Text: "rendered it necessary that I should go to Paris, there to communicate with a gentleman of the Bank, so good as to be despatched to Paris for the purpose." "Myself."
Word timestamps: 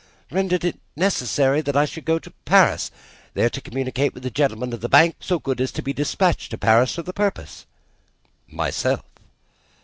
"rendered 0.31 0.63
it 0.65 0.79
necessary 0.95 1.61
that 1.61 1.77
I 1.77 1.85
should 1.85 2.05
go 2.05 2.17
to 2.17 2.31
Paris, 2.43 2.89
there 3.35 3.51
to 3.51 3.61
communicate 3.61 4.15
with 4.15 4.25
a 4.25 4.31
gentleman 4.31 4.73
of 4.73 4.81
the 4.81 4.89
Bank, 4.89 5.15
so 5.19 5.37
good 5.37 5.61
as 5.61 5.71
to 5.73 5.83
be 5.83 5.93
despatched 5.93 6.49
to 6.49 6.57
Paris 6.57 6.95
for 6.95 7.03
the 7.03 7.13
purpose." 7.13 7.67
"Myself." 8.47 9.03